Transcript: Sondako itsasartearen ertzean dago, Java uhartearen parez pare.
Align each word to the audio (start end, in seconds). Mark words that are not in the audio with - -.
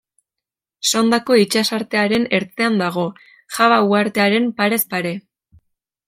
Sondako 0.91 1.35
itsasartearen 1.41 2.25
ertzean 2.37 2.79
dago, 2.81 3.03
Java 3.57 3.77
uhartearen 3.91 4.49
parez 4.63 4.81
pare. 4.95 5.13